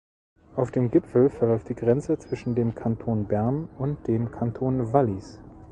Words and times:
Auf 0.55 0.71
dem 0.71 0.89
Gipfel 0.89 1.29
verläuft 1.29 1.69
die 1.69 1.75
Grenze 1.75 2.17
zwischen 2.17 2.55
dem 2.55 2.73
Kanton 2.73 3.27
Bern 3.27 3.69
und 3.77 4.07
dem 4.07 4.31
Kanton 4.31 4.91
Wallis. 4.93 5.39